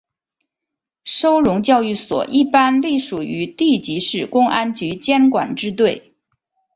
[1.03, 6.15] 收容教育所一般隶属于地级市公安局监管支队。